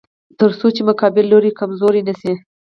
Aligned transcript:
تر 0.39 0.51
څو 0.59 0.67
چې 0.75 0.81
مقابل 0.89 1.25
لوری 1.31 1.51
کمزوری 1.59 2.01
نشي. 2.07 2.33